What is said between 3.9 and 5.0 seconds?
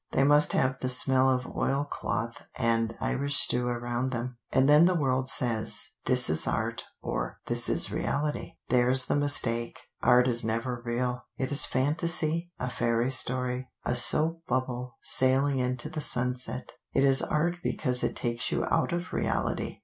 them, and then the